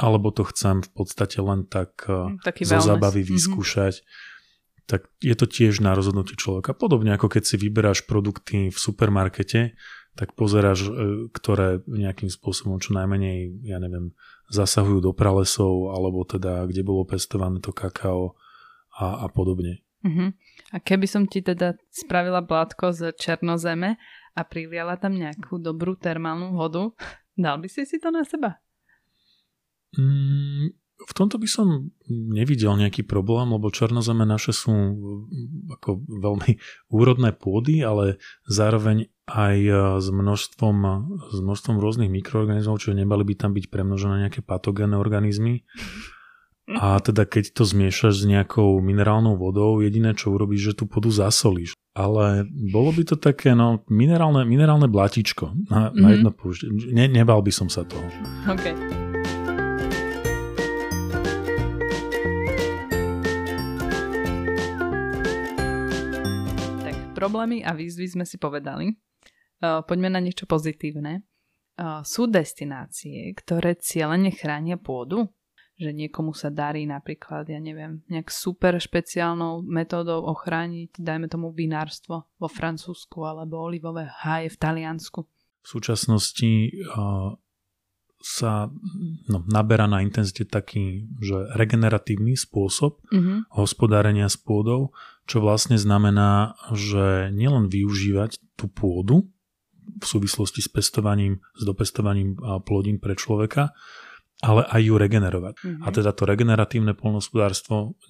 [0.00, 3.28] alebo to chcem v podstate len tak eh, Taký zo zábavy mhm.
[3.28, 4.84] vyskúšať, mm-hmm.
[4.88, 6.72] tak je to tiež na rozhodnutí človeka.
[6.72, 9.76] Podobne ako keď si vyberáš produkty v supermarkete,
[10.14, 14.14] tak pozeráš, eh, ktoré nejakým spôsobom čo najmenej, ja neviem,
[14.50, 18.38] zasahujú do pralesov, alebo teda kde bolo pestované to kakao
[18.94, 19.82] a, a podobne.
[20.04, 20.36] Uh-huh.
[20.70, 23.96] A keby som ti teda spravila blátko z černozeme
[24.36, 26.92] a priliala tam nejakú dobrú termálnu vodu,
[27.34, 28.60] dal by si si to na seba?
[29.96, 30.74] Mm,
[31.04, 34.72] v tomto by som nevidel nejaký problém, lebo černozeme naše sú
[35.68, 36.56] ako veľmi
[36.98, 38.16] úrodné pôdy, ale
[38.48, 40.76] zároveň aj e, s množstvom,
[41.32, 45.64] s množstvom rôznych mikroorganizmov, čiže nebali by tam byť premnožené nejaké patogénne organizmy.
[46.64, 51.12] A teda keď to zmiešaš s nejakou minerálnou vodou, jediné čo urobíš, že tú pôdu
[51.12, 51.76] zasolíš.
[51.92, 56.00] Ale bolo by to také no, minerálne, minerálne blatíčko na, mm-hmm.
[56.00, 56.12] na mhm.
[56.16, 56.68] jedno použitie.
[56.96, 58.08] Ne, nebal by som sa toho.
[58.48, 59.03] Okay.
[67.24, 68.92] Problémy a výzvy sme si povedali.
[69.64, 71.24] Poďme na niečo pozitívne.
[72.04, 75.32] Sú destinácie, ktoré cieľene chránia pôdu?
[75.74, 82.30] že niekomu sa darí napríklad, ja neviem, nejak super špeciálnou metódou ochrániť, dajme tomu vinárstvo
[82.38, 85.26] vo Francúzsku alebo olivové háje v Taliansku.
[85.26, 86.70] V súčasnosti
[88.24, 88.72] sa
[89.28, 93.52] no, naberá na intenzite taký, že regeneratívny spôsob mm-hmm.
[93.52, 94.96] hospodárenia s pôdou,
[95.28, 99.28] čo vlastne znamená, že nielen využívať tú pôdu
[99.84, 103.76] v súvislosti s pestovaním, s dopestovaním plodín pre človeka,
[104.40, 105.54] ale aj ju regenerovať.
[105.60, 105.84] Mm-hmm.
[105.84, 108.00] A teda to regeneratívne polnospodárstvo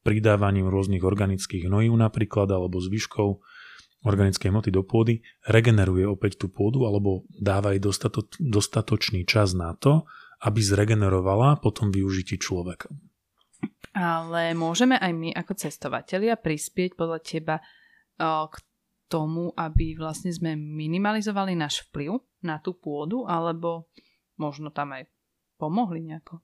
[0.00, 3.44] pridávaním rôznych organických hnojív napríklad, alebo zvyškov
[4.06, 9.74] organickej hmoty do pôdy, regeneruje opäť tú pôdu alebo dáva jej dostato, dostatočný čas na
[9.74, 10.06] to,
[10.46, 12.86] aby zregenerovala potom využití človeka.
[13.90, 17.56] Ale môžeme aj my ako cestovatelia prispieť podľa teba
[18.22, 18.54] k
[19.10, 23.90] tomu, aby vlastne sme minimalizovali náš vplyv na tú pôdu, alebo
[24.38, 25.10] možno tam aj
[25.58, 26.38] pomohli nejako?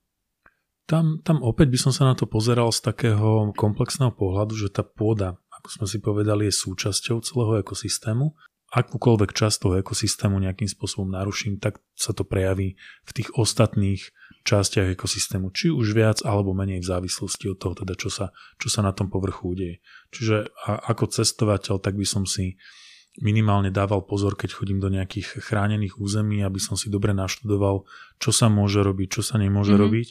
[0.84, 4.84] Tam, tam opäť by som sa na to pozeral z takého komplexného pohľadu, že tá
[4.84, 8.36] pôda, ako sme si povedali, je súčasťou celého ekosystému
[8.74, 12.74] akúkoľvek časť toho ekosystému nejakým spôsobom naruším, tak sa to prejaví
[13.06, 14.02] v tých ostatných
[14.42, 18.66] častiach ekosystému, či už viac alebo menej v závislosti od toho, teda čo sa, čo
[18.66, 19.74] sa na tom povrchu udeje.
[20.10, 22.58] Čiže a, ako cestovateľ, tak by som si
[23.22, 27.86] minimálne dával pozor, keď chodím do nejakých chránených území, aby som si dobre naštudoval,
[28.18, 29.84] čo sa môže robiť, čo sa nemôže mm-hmm.
[29.86, 30.08] robiť,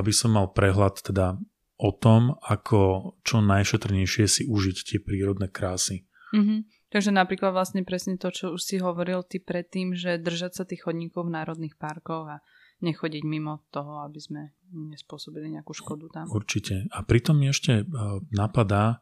[0.00, 1.36] aby som mal prehľad teda
[1.80, 6.04] o tom, ako čo najšetrnejšie si užiť tie prírodné krásy.
[6.36, 6.92] Mm-hmm.
[6.92, 10.84] Takže napríklad vlastne presne to, čo už si hovoril ty predtým, že držať sa tých
[10.84, 12.42] chodníkov v národných parkoch a
[12.84, 16.26] nechodiť mimo toho, aby sme nespôsobili nejakú škodu tam.
[16.28, 16.84] Určite.
[16.92, 17.86] A pritom mi ešte
[18.34, 19.00] napadá,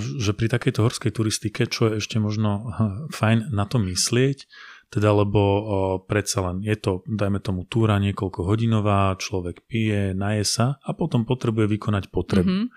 [0.00, 2.72] že pri takejto horskej turistike, čo je ešte možno
[3.12, 4.48] fajn na to myslieť,
[4.86, 5.42] teda lebo
[6.06, 11.26] predsa len je to, dajme tomu, túra niekoľko hodinová, človek pije, naje sa a potom
[11.26, 12.46] potrebuje vykonať potrebu.
[12.46, 12.68] Mm-hmm.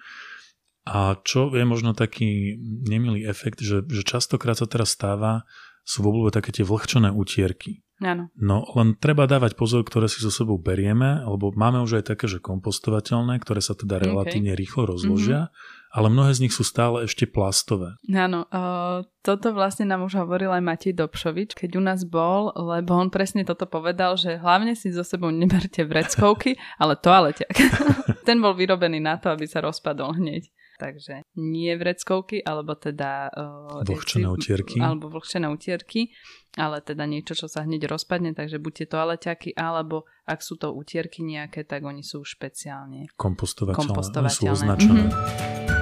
[0.90, 5.46] A čo je možno taký nemilý efekt, že, že častokrát sa teraz stáva,
[5.86, 7.86] sú v oblúbe také tie vlhčené utierky.
[8.00, 8.32] Áno.
[8.40, 12.32] No len treba dávať pozor, ktoré si so sebou berieme, lebo máme už aj také,
[12.32, 14.60] že kompostovateľné, ktoré sa teda relatívne okay.
[14.60, 15.79] rýchlo rozložia, mm-hmm.
[15.90, 17.98] Ale mnohé z nich sú stále ešte plastové.
[18.14, 22.94] Áno, uh, toto vlastne nám už hovoril aj Matej Dobšovič, keď u nás bol, lebo
[22.94, 27.56] on presne toto povedal, že hlavne si so sebou neberte vreckovky, ale toaleťak.
[28.28, 30.46] Ten bol vyrobený na to, aby sa rozpadol hneď.
[30.80, 33.28] Takže nie vreckovky, alebo teda...
[33.36, 34.80] Uh, vlhčené utierky.
[34.80, 36.16] Alebo vlhčené utierky,
[36.56, 40.72] ale teda niečo, čo sa hneď rozpadne, takže buď tie toaleťaky, alebo ak sú to
[40.72, 43.76] utierky nejaké, tak oni sú špeciálne kompostovateľné.
[43.92, 44.40] kompostovateľné.
[44.40, 45.04] Sú označené.
[45.12, 45.79] Mm-hmm.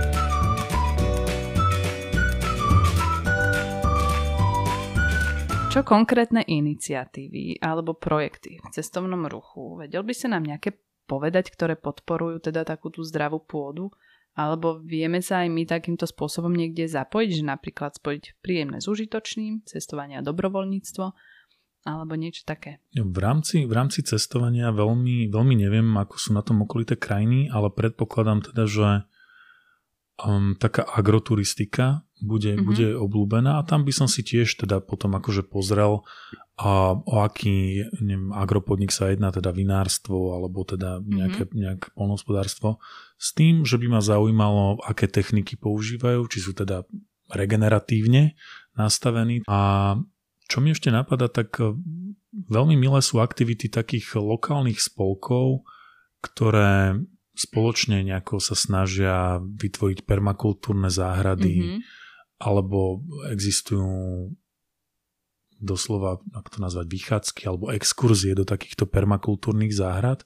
[5.77, 9.77] Čo konkrétne iniciatívy alebo projekty v cestovnom ruchu?
[9.77, 10.73] Vedel by sa nám nejaké
[11.05, 13.93] povedať, ktoré podporujú teda takú tú zdravú pôdu
[14.33, 19.69] alebo vieme sa aj my takýmto spôsobom niekde zapojiť, že napríklad spojiť príjemné s užitočným,
[19.69, 21.05] cestovanie a dobrovoľníctvo,
[21.85, 22.81] alebo niečo také.
[22.97, 27.69] V rámci, v rámci cestovania veľmi, veľmi neviem, ako sú na tom okolité krajiny, ale
[27.69, 28.89] predpokladám teda, že
[30.25, 32.65] um, taká agroturistika bude, mm-hmm.
[32.65, 36.01] bude obľúbená a tam by som si tiež teda potom akože pozrel,
[36.57, 41.61] a o aký neviem, agropodnik sa jedná, teda vinárstvo alebo teda nejaké, mm-hmm.
[41.61, 42.81] nejaké polnohospodárstvo,
[43.21, 46.81] s tým, že by ma zaujímalo, aké techniky používajú, či sú teda
[47.29, 48.33] regeneratívne
[48.73, 49.45] nastavení.
[49.45, 49.93] A
[50.49, 51.77] čo mi ešte napadá, tak e,
[52.49, 55.67] veľmi milé sú aktivity takých lokálnych spolkov,
[56.25, 56.97] ktoré
[57.37, 61.79] spoločne nejako sa snažia vytvoriť permakultúrne záhrady, mm-hmm.
[62.37, 63.01] Alebo
[63.33, 64.29] existujú
[65.57, 70.21] doslova, ako to nazvať, vychádzky alebo exkurzie do takýchto permakultúrnych záhrad,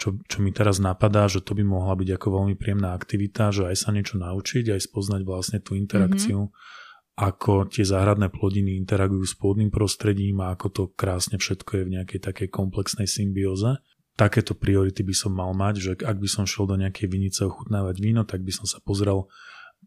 [0.00, 3.68] čo, čo mi teraz napadá, že to by mohla byť ako veľmi príjemná aktivita, že
[3.68, 7.20] aj sa niečo naučiť, aj spoznať vlastne tú interakciu, mm-hmm.
[7.20, 11.92] ako tie záhradné plodiny interagujú s pôdnym prostredím a ako to krásne všetko je v
[12.00, 13.76] nejakej takej komplexnej symbióze.
[14.16, 17.96] Takéto priority by som mal mať, že ak by som šiel do nejakej vinice ochutnávať
[18.00, 19.28] víno, tak by som sa pozrel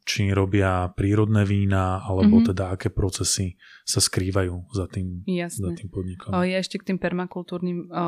[0.05, 2.49] či robia prírodné vína, alebo mm-hmm.
[2.53, 6.29] teda aké procesy sa skrývajú za tým, za tým podnikom.
[6.29, 8.05] O, ja ešte k tým permakultúrnym o,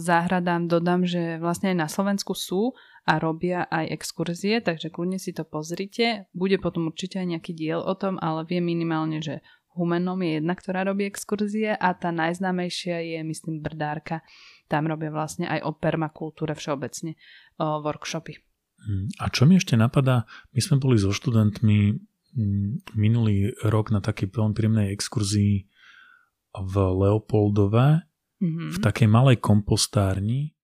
[0.00, 2.72] záhradám dodám, že vlastne aj na Slovensku sú
[3.04, 6.32] a robia aj exkurzie, takže kľudne si to pozrite.
[6.32, 9.44] Bude potom určite aj nejaký diel o tom, ale viem minimálne, že
[9.76, 14.24] Humenom je jedna, ktorá robí exkurzie a tá najznámejšia je, myslím, Brdárka.
[14.70, 17.18] Tam robia vlastne aj o permakultúre všeobecne
[17.60, 18.53] o workshopy.
[18.84, 21.78] Hm, a čo mi ešte napadá, my sme boli so študentmi
[22.34, 25.54] hm, minulý rok na takej veľmi príjemnej exkurzii
[26.54, 28.06] v Leopoldove,
[28.38, 28.70] mm-hmm.
[28.74, 30.54] v takej malej kompostárni.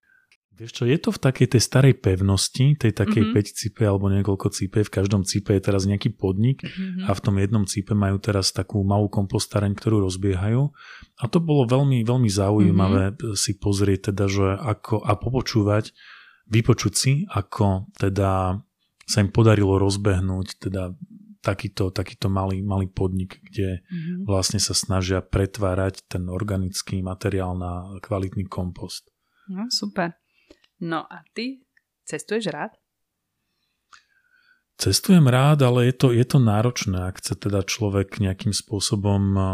[0.51, 3.33] Vieš čo, je to v takej tej starej pevnosti, tej takej Mhm.
[3.33, 7.09] 5 cipe alebo niekoľko cipe, v každom cipe je teraz nejaký podnik Mhm.
[7.09, 10.69] a v tom jednom cipe majú teraz takú malú kompostareň, ktorú rozbiehajú.
[11.17, 15.97] A to bolo veľmi, veľmi zaujímavé si pozrieť teda, že ako, a popočúvať,
[16.51, 18.59] vypočuť si, ako teda
[19.07, 20.91] sa im podarilo rozbehnúť teda
[21.41, 24.29] takýto, takýto malý, malý podnik, kde Mhm.
[24.29, 29.09] vlastne sa snažia pretvárať ten organický materiál na kvalitný kompost.
[29.49, 30.13] No, super.
[30.77, 31.65] No a ty
[32.05, 32.77] cestuješ rád?
[34.77, 39.45] Cestujem rád, ale je to, je to náročné, ak chce teda človek nejakým spôsobom eh,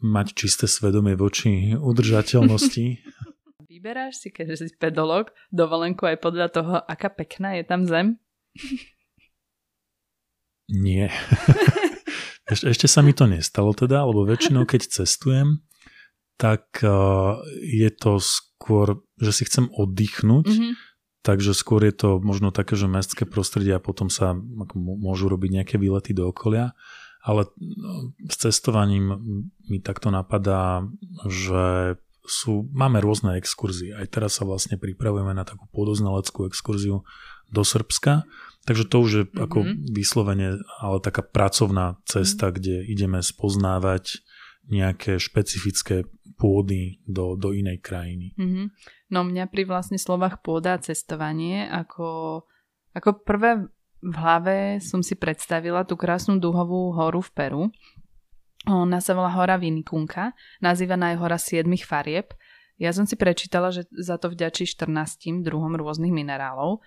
[0.00, 2.86] mať čisté svedomie voči udržateľnosti.
[3.80, 8.20] Vyberáš si, keďže si pedolog, dovolenku aj podľa toho, aká pekná je tam zem?
[10.68, 11.08] Nie.
[12.52, 15.64] Eš, ešte sa mi to nestalo teda, lebo väčšinou keď cestujem,
[16.36, 20.76] tak uh, je to skôr, že si chcem oddychnúť, Mhm.
[21.24, 24.36] takže skôr je to možno také, že mestské prostredie a potom sa
[24.76, 26.76] môžu robiť nejaké výlety do okolia.
[27.24, 29.16] Ale no, s cestovaním
[29.72, 30.84] mi takto napadá,
[31.24, 31.96] že
[32.30, 33.92] sú, máme rôzne exkurzie.
[33.92, 37.02] Aj teraz sa vlastne pripravujeme na takú pôdoznaleckú exkurziu
[37.50, 38.24] do Srbska.
[38.64, 39.44] Takže to už je mm-hmm.
[39.44, 39.58] ako
[39.90, 42.56] vyslovene, ale taká pracovná cesta, mm-hmm.
[42.56, 44.22] kde ideme spoznávať
[44.70, 46.06] nejaké špecifické
[46.38, 48.32] pôdy do, do inej krajiny.
[48.38, 48.66] Mm-hmm.
[49.10, 52.42] No mňa pri vlastne slovách pôda a cestovanie, ako,
[52.94, 53.68] ako prvé
[54.00, 57.62] v hlave som si predstavila tú krásnu duhovú horu v Peru.
[58.68, 62.36] Ona sa volá hora Vinikunka, nazývaná aj hora siedmých farieb.
[62.76, 66.84] Ja som si prečítala, že za to vďačí 14 druhom rôznych minerálov.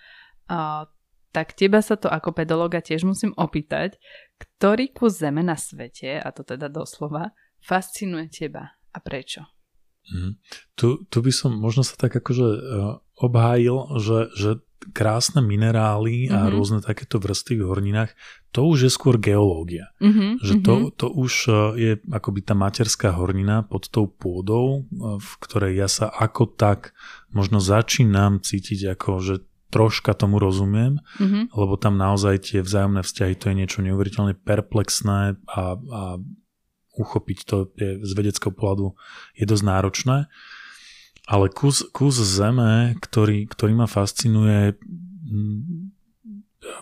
[0.50, 0.86] A,
[1.34, 3.98] tak teba sa to ako pedologa tiež musím opýtať,
[4.38, 9.42] ktorý kus zeme na svete, a to teda doslova, fascinuje teba a prečo?
[10.14, 10.38] Mm.
[10.78, 14.50] Tu, tu by som možno sa tak akože uh, obhájil, že, že
[14.92, 16.52] krásne minerály a Mhm.
[16.52, 18.12] rôzne takéto vrstvy v horninách,
[18.52, 19.90] to už je skôr geológia.
[19.98, 25.18] Mm-hmm, Že to, to už uh, je akoby tá materská hornina pod tou pôdou, uh,
[25.18, 26.94] v ktorej ja sa ako tak
[27.34, 29.36] možno začínam cítiť ako, že
[29.74, 31.50] troška tomu rozumiem, mm-hmm.
[31.50, 36.02] lebo tam naozaj tie vzájomné vzťahy, to je niečo neuveriteľne perplexné a, a
[36.94, 38.94] uchopiť to je z vedeckého pohľadu
[39.34, 40.18] je dosť náročné.
[41.24, 44.76] Ale kus, kus zeme, ktorý, ktorý ma fascinuje,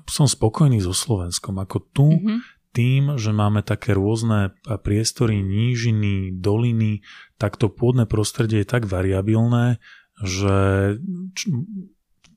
[0.09, 1.61] som spokojný so Slovenskom.
[1.61, 2.39] Ako tu, mm-hmm.
[2.73, 7.05] tým, že máme také rôzne priestory, nížiny, doliny,
[7.37, 9.77] tak to pôdne prostredie je tak variabilné,
[10.21, 10.97] že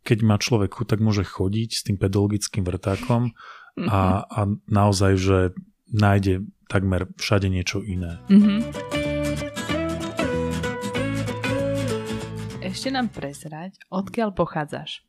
[0.05, 3.89] keď má človek tak môže chodiť s tým pedologickým vrtákom mm-hmm.
[3.89, 5.39] a, a naozaj, že
[5.89, 8.21] nájde takmer všade niečo iné.
[8.29, 9.04] Mm-hmm.
[12.75, 15.07] Ešte nám prezrať, odkiaľ pochádzaš?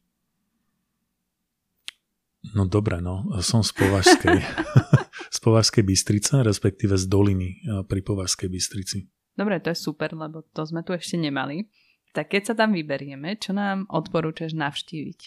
[2.53, 3.25] No dobre, no.
[3.41, 4.37] Som z Považskej.
[5.35, 9.09] z Považskej Bystrice, respektíve z doliny pri Považskej Bystrici.
[9.33, 11.65] Dobre, to je super, lebo to sme tu ešte nemali.
[12.13, 15.19] Tak keď sa tam vyberieme, čo nám odporúčaš navštíviť?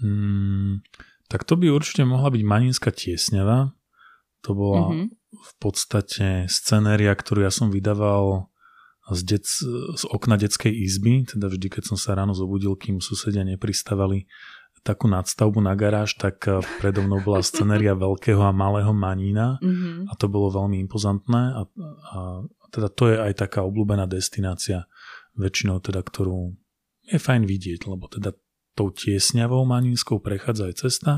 [0.00, 0.80] Hmm,
[1.28, 3.76] tak to by určite mohla byť Maninská tiesňava.
[4.48, 5.06] To bola mm-hmm.
[5.36, 8.48] v podstate scenéria, ktorú ja som vydával
[9.12, 9.46] z, dec,
[9.96, 14.28] z okna detskej izby, teda vždy, keď som sa ráno zobudil, kým susedia nepristávali
[14.86, 16.48] takú nadstavbu na garáž, tak
[16.80, 20.08] predo mnou bola scenéria veľkého a malého manína mm-hmm.
[20.08, 21.60] a to bolo veľmi impozantné a,
[22.14, 22.18] a
[22.72, 24.88] teda to je aj taká obľúbená destinácia
[25.36, 26.56] väčšinou teda, ktorú
[27.08, 28.32] je fajn vidieť, lebo teda
[28.78, 31.12] tou tiesňavou manínskou prechádza aj cesta,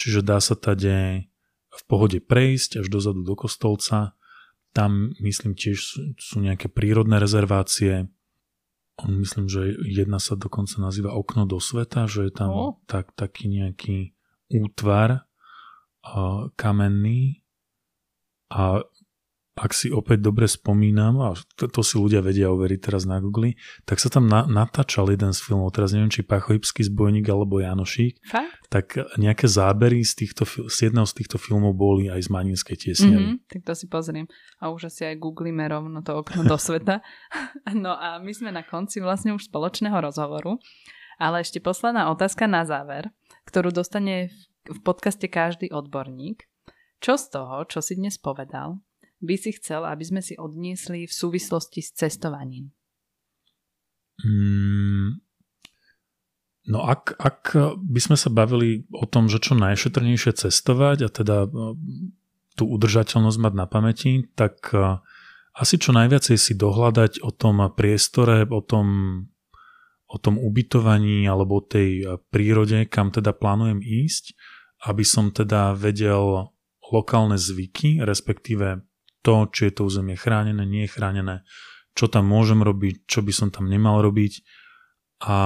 [0.00, 1.30] čiže dá sa tade
[1.70, 4.18] v pohode prejsť až dozadu do Kostolca.
[4.70, 5.78] Tam myslím tiež
[6.14, 8.06] sú, nejaké prírodné rezervácie,
[9.00, 12.72] myslím, že jedna sa dokonca nazýva Okno do sveta, že je tam oh.
[12.84, 14.12] tak, taký nejaký
[14.52, 15.24] útvar
[16.04, 17.40] uh, kamenný
[18.50, 18.82] a
[19.60, 23.52] ak si opäť dobre spomínam, a to, to si ľudia vedia overiť teraz na Google,
[23.84, 28.24] tak sa tam na, natáčal jeden z filmov, teraz neviem, či Pachojipský zbojník alebo Janošík,
[28.24, 28.72] Fakt?
[28.72, 33.16] tak nejaké zábery z, týchto, z jedného z týchto filmov boli aj z Maninskej tiesne.
[33.20, 34.24] Mm-hmm, tak to si pozriem.
[34.64, 37.04] A už asi aj googlíme rovno to okno do sveta.
[37.84, 40.56] no a my sme na konci vlastne už spoločného rozhovoru,
[41.20, 43.12] ale ešte posledná otázka na záver,
[43.44, 44.32] ktorú dostane
[44.64, 46.48] v podcaste každý odborník.
[47.00, 48.80] Čo z toho, čo si dnes povedal,
[49.20, 52.72] by si chcel, aby sme si odniesli v súvislosti s cestovaním?
[54.20, 55.20] Mm,
[56.68, 57.40] no ak, ak
[57.80, 61.36] by sme sa bavili o tom, že čo najšetrnejšie cestovať a teda
[62.56, 64.68] tú udržateľnosť mať na pamäti, tak
[65.56, 68.86] asi čo najviacej si dohľadať o tom priestore, o tom,
[70.08, 74.36] o tom ubytovaní alebo o tej prírode, kam teda plánujem ísť,
[74.88, 76.52] aby som teda vedel
[76.90, 78.82] lokálne zvyky, respektíve
[79.20, 81.44] to, či je to územie chránené, nie je chránené,
[81.94, 84.40] čo tam môžem robiť, čo by som tam nemal robiť
[85.26, 85.36] a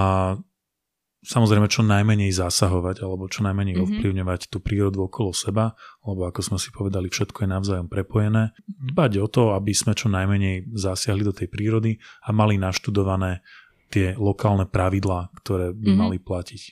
[1.25, 3.91] samozrejme čo najmenej zasahovať alebo čo najmenej mm-hmm.
[3.97, 5.73] ovplyvňovať tú prírodu okolo seba,
[6.05, 8.53] lebo ako sme si povedali, všetko je navzájom prepojené.
[8.69, 11.97] Dbať o to, aby sme čo najmenej zasiahli do tej prírody
[12.29, 13.41] a mali naštudované
[13.89, 15.99] tie lokálne pravidlá, ktoré by mm-hmm.
[15.99, 16.63] mali platiť.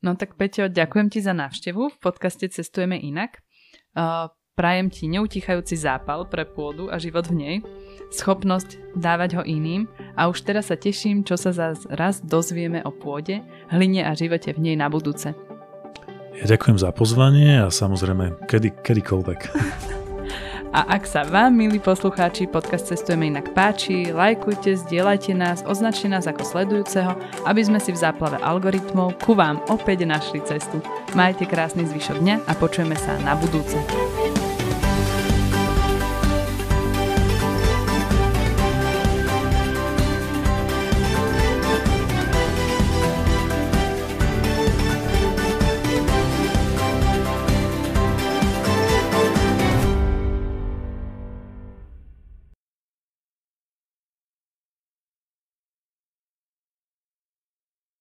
[0.00, 3.40] No tak Peťo, ďakujem ti za návštevu v podcaste Cestujeme inak.
[4.58, 7.56] Prajem ti neutichajúci zápal pre pôdu a život v nej
[8.10, 9.86] schopnosť dávať ho iným
[10.18, 13.40] a už teraz sa teším, čo sa zás raz dozvieme o pôde,
[13.70, 15.32] hline a živote v nej na budúce.
[16.34, 19.40] Ja ďakujem za pozvanie a samozrejme kedy, kedykoľvek.
[20.70, 26.30] A ak sa vám, milí poslucháči, podcast Cestujeme inak páči, lajkujte, zdieľajte nás, označte nás
[26.30, 30.78] ako sledujúceho, aby sme si v záplave algoritmov ku vám opäť našli cestu.
[31.18, 33.82] Majte krásny zvyšok dňa a počujeme sa na budúce.